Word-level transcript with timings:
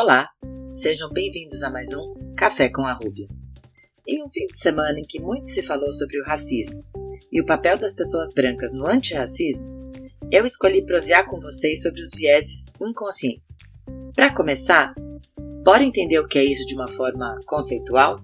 Olá, 0.00 0.30
sejam 0.76 1.10
bem-vindos 1.10 1.64
a 1.64 1.68
mais 1.68 1.92
um 1.92 2.14
Café 2.36 2.68
com 2.68 2.82
a 2.82 2.92
Rúbia. 2.92 3.26
Em 4.06 4.22
um 4.22 4.28
fim 4.28 4.46
de 4.46 4.56
semana 4.56 5.00
em 5.00 5.02
que 5.02 5.20
muito 5.20 5.48
se 5.48 5.60
falou 5.60 5.92
sobre 5.92 6.20
o 6.20 6.24
racismo 6.24 6.84
e 7.32 7.40
o 7.40 7.44
papel 7.44 7.76
das 7.76 7.96
pessoas 7.96 8.32
brancas 8.32 8.72
no 8.72 8.88
antirracismo, 8.88 9.66
eu 10.30 10.44
escolhi 10.44 10.86
prosear 10.86 11.28
com 11.28 11.40
vocês 11.40 11.82
sobre 11.82 12.00
os 12.00 12.10
vieses 12.14 12.66
inconscientes. 12.80 13.74
Para 14.14 14.32
começar, 14.32 14.94
bora 15.64 15.82
entender 15.82 16.20
o 16.20 16.28
que 16.28 16.38
é 16.38 16.44
isso 16.44 16.64
de 16.64 16.76
uma 16.76 16.86
forma 16.86 17.36
conceitual? 17.44 18.20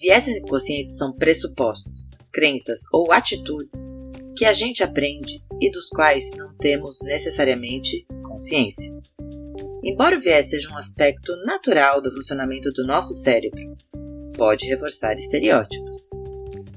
Vieses 0.00 0.38
inconscientes 0.38 0.96
são 0.96 1.12
pressupostos, 1.12 2.16
crenças 2.32 2.80
ou 2.90 3.12
atitudes 3.12 3.92
que 4.34 4.46
a 4.46 4.54
gente 4.54 4.82
aprende 4.82 5.44
e 5.60 5.70
dos 5.70 5.90
quais 5.90 6.30
não 6.38 6.56
temos 6.56 7.02
necessariamente 7.02 8.06
consciência. 8.26 8.90
Embora 9.84 10.16
o 10.16 10.20
viés 10.20 10.48
seja 10.48 10.70
um 10.70 10.78
aspecto 10.78 11.34
natural 11.44 12.00
do 12.00 12.14
funcionamento 12.14 12.70
do 12.72 12.86
nosso 12.86 13.14
cérebro, 13.14 13.76
pode 14.36 14.66
reforçar 14.66 15.14
estereótipos. 15.16 16.08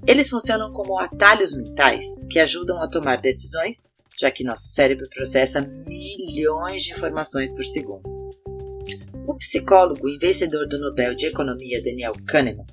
Eles 0.07 0.29
funcionam 0.29 0.73
como 0.73 0.99
atalhos 0.99 1.53
mentais 1.53 2.05
que 2.29 2.39
ajudam 2.39 2.81
a 2.81 2.87
tomar 2.87 3.21
decisões, 3.21 3.85
já 4.19 4.31
que 4.31 4.43
nosso 4.43 4.65
cérebro 4.69 5.07
processa 5.09 5.61
milhões 5.61 6.83
de 6.83 6.93
informações 6.93 7.51
por 7.51 7.65
segundo. 7.65 8.03
O 9.27 9.35
psicólogo 9.35 10.07
e 10.09 10.17
vencedor 10.17 10.67
do 10.67 10.79
Nobel 10.79 11.15
de 11.15 11.27
Economia 11.27 11.83
Daniel 11.83 12.13
Kahneman 12.27 12.65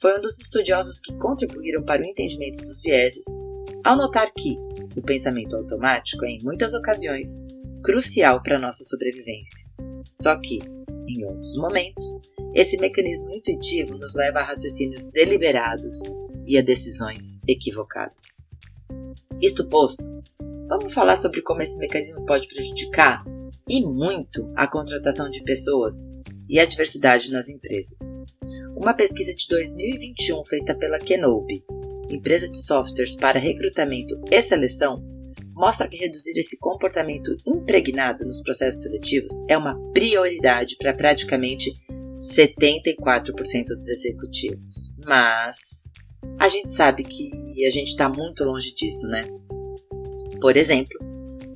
foi 0.00 0.18
um 0.18 0.20
dos 0.20 0.38
estudiosos 0.38 1.00
que 1.00 1.14
contribuíram 1.18 1.82
para 1.82 2.02
o 2.02 2.06
entendimento 2.06 2.62
dos 2.64 2.80
vieses, 2.80 3.24
ao 3.82 3.96
notar 3.96 4.30
que 4.32 4.56
o 4.96 5.02
pensamento 5.02 5.56
automático 5.56 6.24
é, 6.24 6.30
em 6.30 6.42
muitas 6.42 6.74
ocasiões, 6.74 7.40
crucial 7.84 8.42
para 8.42 8.58
nossa 8.58 8.82
sobrevivência. 8.82 9.68
Só 10.14 10.40
que, 10.40 10.58
em 11.06 11.24
outros 11.24 11.54
momentos, 11.56 12.02
esse 12.54 12.78
mecanismo 12.78 13.30
intuitivo 13.30 13.98
nos 13.98 14.14
leva 14.14 14.40
a 14.40 14.44
raciocínios 14.44 15.06
deliberados 15.06 15.98
e 16.46 16.56
a 16.56 16.62
decisões 16.62 17.38
equivocadas. 17.46 18.42
Isto 19.40 19.68
posto, 19.68 20.02
vamos 20.66 20.94
falar 20.94 21.16
sobre 21.16 21.42
como 21.42 21.60
esse 21.60 21.76
mecanismo 21.76 22.24
pode 22.24 22.48
prejudicar 22.48 23.22
e 23.68 23.82
muito 23.82 24.50
a 24.56 24.66
contratação 24.66 25.28
de 25.28 25.42
pessoas 25.42 25.94
e 26.48 26.58
a 26.58 26.64
diversidade 26.64 27.30
nas 27.30 27.48
empresas. 27.48 27.98
Uma 28.76 28.94
pesquisa 28.94 29.34
de 29.34 29.46
2021 29.48 30.44
feita 30.44 30.74
pela 30.74 30.98
Kenobi, 30.98 31.62
empresa 32.10 32.48
de 32.48 32.58
softwares 32.62 33.16
para 33.16 33.38
recrutamento 33.38 34.18
e 34.30 34.42
seleção, 34.42 35.13
mostra 35.54 35.88
que 35.88 35.96
reduzir 35.96 36.36
esse 36.38 36.58
comportamento 36.58 37.36
impregnado 37.46 38.24
nos 38.24 38.42
processos 38.42 38.82
seletivos 38.82 39.32
é 39.48 39.56
uma 39.56 39.78
prioridade 39.92 40.76
para 40.76 40.92
praticamente 40.92 41.72
74% 42.20 43.66
dos 43.66 43.88
executivos. 43.88 44.94
Mas 45.06 45.88
a 46.38 46.48
gente 46.48 46.72
sabe 46.72 47.04
que 47.04 47.64
a 47.66 47.70
gente 47.70 47.88
está 47.88 48.08
muito 48.08 48.44
longe 48.44 48.74
disso, 48.74 49.06
né? 49.08 49.22
Por 50.40 50.56
exemplo, 50.56 50.98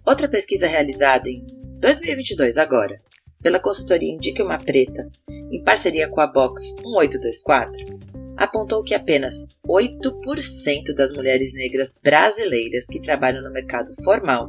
outra 0.06 0.28
pesquisa 0.28 0.66
realizada 0.66 1.28
em 1.28 1.44
2022 1.80 2.56
agora, 2.56 3.00
pela 3.42 3.60
consultoria 3.60 4.12
Indique 4.12 4.42
uma 4.42 4.56
Preta, 4.56 5.08
em 5.50 5.62
parceria 5.62 6.08
com 6.08 6.20
a 6.20 6.26
Box 6.26 6.74
1824, 6.82 7.97
apontou 8.38 8.84
que 8.84 8.94
apenas 8.94 9.44
8% 9.66 10.94
das 10.94 11.12
mulheres 11.12 11.52
negras 11.52 11.98
brasileiras 12.02 12.86
que 12.86 13.02
trabalham 13.02 13.42
no 13.42 13.50
mercado 13.50 13.92
formal 14.04 14.48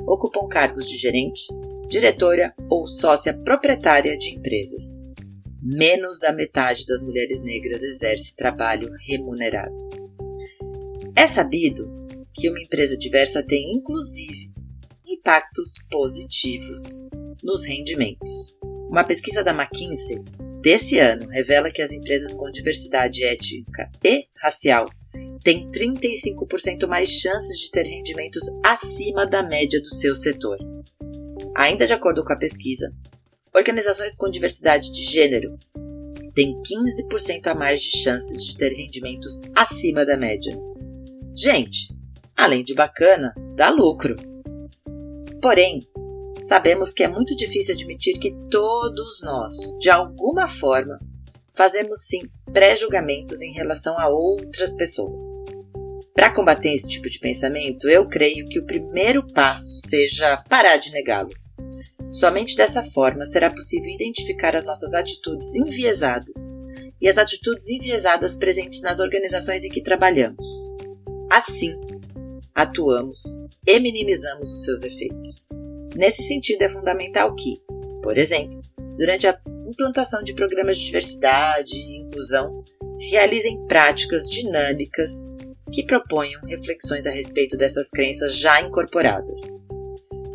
ocupam 0.00 0.48
cargos 0.48 0.84
de 0.84 0.96
gerente, 0.96 1.42
diretora 1.88 2.52
ou 2.68 2.88
sócia 2.88 3.32
proprietária 3.32 4.18
de 4.18 4.34
empresas. 4.34 4.98
Menos 5.62 6.18
da 6.18 6.32
metade 6.32 6.84
das 6.86 7.02
mulheres 7.02 7.40
negras 7.40 7.82
exerce 7.82 8.34
trabalho 8.34 8.90
remunerado. 9.06 9.76
É 11.14 11.28
sabido 11.28 11.88
que 12.34 12.48
uma 12.48 12.60
empresa 12.60 12.96
diversa 12.96 13.42
tem, 13.42 13.76
inclusive, 13.76 14.50
impactos 15.06 15.74
positivos 15.90 17.06
nos 17.44 17.64
rendimentos. 17.64 18.56
Uma 18.88 19.04
pesquisa 19.04 19.44
da 19.44 19.52
McKinsey 19.52 20.18
desse 20.60 20.98
ano 20.98 21.28
revela 21.28 21.70
que 21.70 21.82
as 21.82 21.90
empresas 21.90 22.34
com 22.34 22.50
diversidade 22.50 23.24
étnica 23.24 23.90
e 24.04 24.26
racial 24.36 24.84
têm 25.42 25.70
35% 25.70 26.86
mais 26.86 27.08
chances 27.08 27.58
de 27.58 27.70
ter 27.70 27.82
rendimentos 27.82 28.44
acima 28.64 29.26
da 29.26 29.42
média 29.42 29.80
do 29.80 29.90
seu 29.94 30.14
setor. 30.14 30.58
Ainda 31.56 31.86
de 31.86 31.92
acordo 31.92 32.24
com 32.24 32.32
a 32.32 32.38
pesquisa, 32.38 32.92
organizações 33.54 34.14
com 34.16 34.30
diversidade 34.30 34.92
de 34.92 35.04
gênero 35.04 35.58
têm 36.34 36.54
15% 36.62 37.46
a 37.46 37.54
mais 37.54 37.80
de 37.80 37.98
chances 37.98 38.44
de 38.44 38.56
ter 38.56 38.70
rendimentos 38.70 39.40
acima 39.54 40.04
da 40.04 40.16
média. 40.16 40.52
Gente, 41.34 41.88
além 42.36 42.62
de 42.62 42.74
bacana, 42.74 43.34
dá 43.56 43.70
lucro. 43.70 44.14
Porém, 45.40 45.80
Sabemos 46.48 46.92
que 46.92 47.02
é 47.02 47.08
muito 47.08 47.34
difícil 47.36 47.74
admitir 47.74 48.18
que 48.18 48.34
todos 48.50 49.20
nós, 49.22 49.56
de 49.78 49.90
alguma 49.90 50.48
forma, 50.48 50.98
fazemos 51.54 52.06
sim 52.06 52.20
pré-julgamentos 52.52 53.42
em 53.42 53.52
relação 53.52 53.98
a 53.98 54.08
outras 54.08 54.72
pessoas. 54.74 55.22
Para 56.14 56.32
combater 56.32 56.72
esse 56.72 56.88
tipo 56.88 57.08
de 57.08 57.18
pensamento, 57.18 57.88
eu 57.88 58.08
creio 58.08 58.46
que 58.46 58.58
o 58.58 58.66
primeiro 58.66 59.26
passo 59.32 59.88
seja 59.88 60.36
parar 60.48 60.76
de 60.76 60.90
negá-lo. 60.90 61.30
Somente 62.12 62.56
dessa 62.56 62.82
forma 62.90 63.24
será 63.24 63.50
possível 63.50 63.88
identificar 63.88 64.56
as 64.56 64.64
nossas 64.64 64.92
atitudes 64.94 65.54
enviesadas 65.54 66.36
e 67.00 67.08
as 67.08 67.16
atitudes 67.16 67.68
enviesadas 67.68 68.36
presentes 68.36 68.82
nas 68.82 68.98
organizações 68.98 69.64
em 69.64 69.68
que 69.68 69.82
trabalhamos. 69.82 70.46
Assim, 71.30 71.74
atuamos 72.54 73.22
e 73.66 73.78
minimizamos 73.78 74.52
os 74.52 74.64
seus 74.64 74.82
efeitos. 74.82 75.48
Nesse 76.00 76.22
sentido, 76.22 76.62
é 76.62 76.68
fundamental 76.70 77.34
que, 77.34 77.56
por 78.02 78.16
exemplo, 78.16 78.58
durante 78.96 79.26
a 79.26 79.38
implantação 79.68 80.22
de 80.22 80.32
programas 80.32 80.78
de 80.78 80.86
diversidade 80.86 81.76
e 81.76 81.98
inclusão, 81.98 82.64
se 82.96 83.10
realizem 83.10 83.66
práticas 83.66 84.24
dinâmicas 84.30 85.10
que 85.70 85.84
proponham 85.84 86.40
reflexões 86.46 87.04
a 87.04 87.10
respeito 87.10 87.54
dessas 87.58 87.90
crenças 87.90 88.34
já 88.34 88.62
incorporadas. 88.62 89.42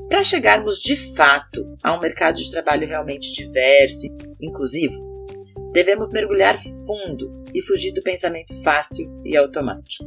Para 0.07 0.23
chegarmos 0.23 0.77
de 0.77 0.97
fato 1.15 1.75
a 1.83 1.97
um 1.97 1.99
mercado 1.99 2.35
de 2.35 2.51
trabalho 2.51 2.87
realmente 2.87 3.33
diverso 3.33 4.05
e 4.05 4.45
inclusivo, 4.45 4.93
devemos 5.73 6.11
mergulhar 6.11 6.61
fundo 6.61 7.43
e 7.55 7.61
fugir 7.63 7.91
do 7.91 8.03
pensamento 8.03 8.53
fácil 8.61 9.09
e 9.25 9.35
automático. 9.35 10.05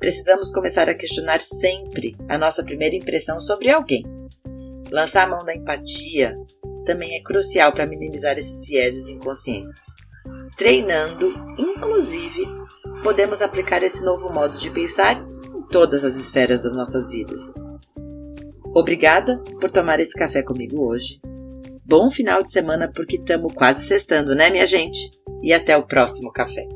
Precisamos 0.00 0.50
começar 0.50 0.88
a 0.88 0.94
questionar 0.94 1.40
sempre 1.40 2.16
a 2.28 2.36
nossa 2.36 2.64
primeira 2.64 2.96
impressão 2.96 3.40
sobre 3.40 3.70
alguém 3.70 4.17
Lançar 4.90 5.24
a 5.24 5.30
mão 5.30 5.44
da 5.44 5.54
empatia 5.54 6.36
também 6.84 7.16
é 7.16 7.22
crucial 7.22 7.72
para 7.72 7.86
minimizar 7.86 8.38
esses 8.38 8.66
vieses 8.66 9.08
inconscientes. 9.08 9.82
Treinando, 10.56 11.32
inclusive, 11.58 12.46
podemos 13.02 13.42
aplicar 13.42 13.82
esse 13.82 14.02
novo 14.02 14.32
modo 14.32 14.58
de 14.58 14.70
pensar 14.70 15.16
em 15.16 15.62
todas 15.70 16.04
as 16.04 16.16
esferas 16.16 16.62
das 16.62 16.74
nossas 16.74 17.08
vidas. 17.08 17.42
Obrigada 18.74 19.42
por 19.60 19.70
tomar 19.70 20.00
esse 20.00 20.14
café 20.14 20.42
comigo 20.42 20.86
hoje. 20.86 21.20
Bom 21.84 22.10
final 22.10 22.42
de 22.42 22.50
semana 22.50 22.90
porque 22.94 23.16
estamos 23.16 23.52
quase 23.52 23.86
sextando, 23.86 24.34
né, 24.34 24.50
minha 24.50 24.66
gente? 24.66 25.10
E 25.42 25.52
até 25.52 25.76
o 25.76 25.86
próximo 25.86 26.32
café. 26.32 26.66